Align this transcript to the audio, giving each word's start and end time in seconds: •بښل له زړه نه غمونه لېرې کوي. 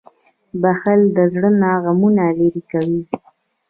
•بښل 0.61 0.99
له 1.15 1.23
زړه 1.33 1.49
نه 1.61 1.69
غمونه 1.83 2.23
لېرې 2.37 2.61
کوي. 2.71 3.01